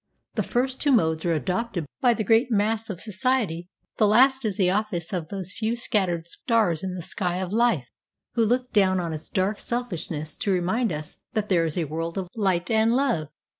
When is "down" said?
8.73-8.99